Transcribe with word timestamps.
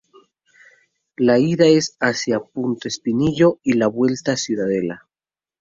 La 1.15 1.37
ida 1.37 1.67
es 1.67 1.95
hacia 1.99 2.39
Punta 2.39 2.87
Espinillo 2.87 3.59
y 3.61 3.73
la 3.73 3.85
vuelta 3.85 4.35
Ciudadela. 4.35 5.07